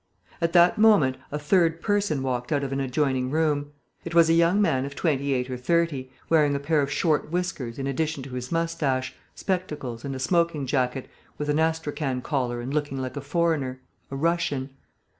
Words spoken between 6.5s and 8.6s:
a pair of short whiskers in addition to his